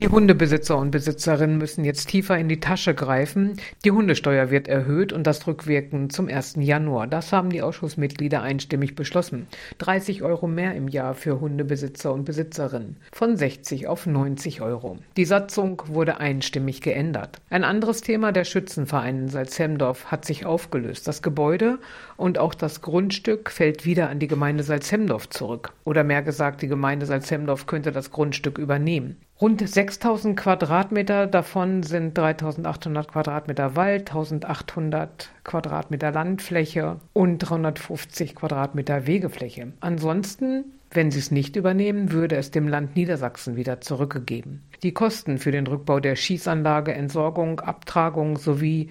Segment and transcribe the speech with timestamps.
[0.00, 3.54] Die Hundebesitzer und Besitzerinnen müssen jetzt tiefer in die Tasche greifen.
[3.84, 6.54] Die Hundesteuer wird erhöht und das rückwirkend zum 1.
[6.60, 7.08] Januar.
[7.08, 9.48] Das haben die Ausschussmitglieder einstimmig beschlossen.
[9.78, 12.98] 30 Euro mehr im Jahr für Hundebesitzer und Besitzerinnen.
[13.12, 14.98] Von 60 auf 90 Euro.
[15.16, 17.40] Die Satzung wurde einstimmig geändert.
[17.50, 21.08] Ein anderes Thema der Schützenverein in Salzhemdorf hat sich aufgelöst.
[21.08, 21.80] Das Gebäude
[22.16, 25.72] und auch das Grundstück fällt wieder an die Gemeinde Salzhemdorf zurück.
[25.82, 29.16] Oder mehr gesagt, die Gemeinde Salzhemdorf könnte das Grundstück übernehmen.
[29.40, 39.74] Rund 6000 Quadratmeter davon sind 3800 Quadratmeter Wald, 1800 Quadratmeter Landfläche und 350 Quadratmeter Wegefläche.
[39.78, 44.64] Ansonsten, wenn sie es nicht übernehmen, würde es dem Land Niedersachsen wieder zurückgegeben.
[44.82, 48.90] Die Kosten für den Rückbau der Schießanlage, Entsorgung, Abtragung sowie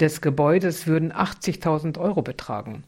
[0.00, 2.84] des Gebäudes würden 80.000 Euro betragen.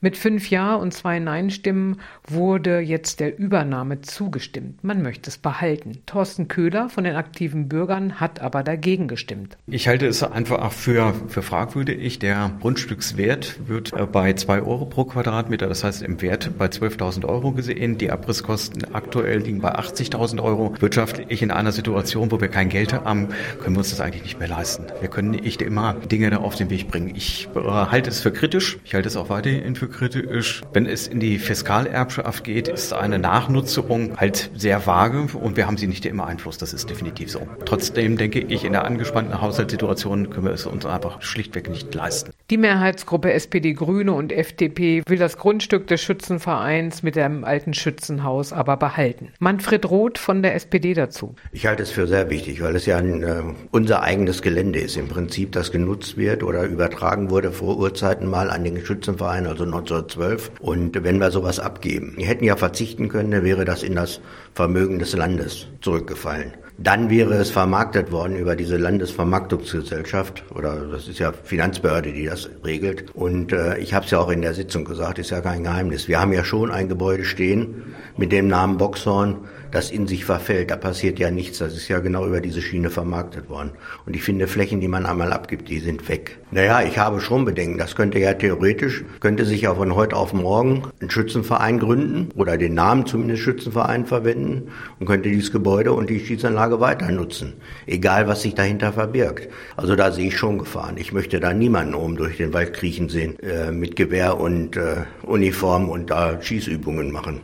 [0.00, 4.84] Mit fünf Ja und zwei Nein-Stimmen wurde jetzt der Übernahme zugestimmt.
[4.84, 5.98] Man möchte es behalten.
[6.06, 9.56] Thorsten Köhler von den aktiven Bürgern hat aber dagegen gestimmt.
[9.66, 12.20] Ich halte es einfach für, für fragwürdig.
[12.20, 17.24] Der Grundstückswert wird äh, bei zwei Euro pro Quadratmeter, das heißt im Wert bei 12.000
[17.24, 17.98] Euro gesehen.
[17.98, 20.74] Die Abrisskosten aktuell liegen bei 80.000 Euro.
[20.78, 23.30] Wirtschaftlich in einer Situation, wo wir kein Geld haben,
[23.60, 24.84] können wir uns das eigentlich nicht mehr leisten.
[25.00, 27.12] Wir können nicht immer Dinge da auf den Weg bringen.
[27.14, 28.78] Ich äh, halte es für kritisch.
[28.84, 30.62] Ich halte es auch weiterhin für kritisch.
[30.72, 35.76] Wenn es in die Fiskalerbschaft geht, ist eine Nachnutzung halt sehr vage und wir haben
[35.76, 36.56] sie nicht immer Einfluss.
[36.56, 37.46] Das ist definitiv so.
[37.66, 42.32] Trotzdem denke ich, in der angespannten Haushaltssituation können wir es uns einfach schlichtweg nicht leisten.
[42.48, 48.54] Die Mehrheitsgruppe SPD, Grüne und FDP will das Grundstück des Schützenvereins mit dem alten Schützenhaus
[48.54, 49.32] aber behalten.
[49.38, 51.34] Manfred Roth von der SPD dazu.
[51.52, 54.96] Ich halte es für sehr wichtig, weil es ja ein, äh, unser eigenes Gelände ist
[54.96, 59.64] im Prinzip, das genutzt wird oder übertragen wurde vor Urzeiten mal an den Schützenverein, also
[59.64, 60.52] 1912.
[60.60, 64.20] Und wenn wir sowas abgeben, wir hätten ja verzichten können, dann wäre das in das
[64.54, 66.52] Vermögen des Landes zurückgefallen.
[66.80, 72.48] Dann wäre es vermarktet worden über diese Landesvermarktungsgesellschaft oder das ist ja Finanzbehörde, die das
[72.64, 73.12] regelt.
[73.16, 76.06] Und äh, ich habe es ja auch in der Sitzung gesagt, ist ja kein Geheimnis.
[76.06, 79.38] Wir haben ja schon ein Gebäude stehen mit dem Namen Boxhorn,
[79.72, 80.70] das in sich verfällt.
[80.70, 81.58] Da passiert ja nichts.
[81.58, 83.72] Das ist ja genau über diese Schiene vermarktet worden.
[84.06, 86.38] Und ich finde, Flächen, die man einmal abgibt, die sind weg.
[86.50, 87.78] Naja, ich habe schon Bedenken.
[87.78, 92.56] Das könnte ja theoretisch, könnte sich ja von heute auf morgen ein Schützenverein gründen oder
[92.56, 94.68] den Namen zumindest Schützenverein verwenden
[94.98, 97.54] und könnte dieses Gebäude und die Schießanlage weiter nutzen.
[97.86, 99.48] Egal, was sich dahinter verbirgt.
[99.76, 100.96] Also da sehe ich schon Gefahren.
[100.96, 105.04] Ich möchte da niemanden oben durch den Wald kriechen sehen, äh, mit Gewehr und äh,
[105.22, 107.40] Uniform und da Schießübungen machen.